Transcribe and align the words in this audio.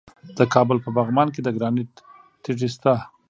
د 0.37 0.39
کابل 0.53 0.77
په 0.85 0.89
پغمان 0.95 1.27
کې 1.33 1.41
د 1.43 1.49
ګرانیټ 1.57 1.91
تیږې 2.43 2.69
شته. 2.73 2.93